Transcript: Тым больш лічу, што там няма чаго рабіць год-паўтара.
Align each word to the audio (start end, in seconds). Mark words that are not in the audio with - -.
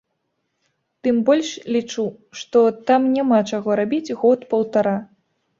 Тым 1.07 1.19
больш 1.27 1.51
лічу, 1.75 2.05
што 2.41 2.59
там 2.89 3.01
няма 3.19 3.39
чаго 3.53 3.69
рабіць 3.81 4.15
год-паўтара. 4.23 4.97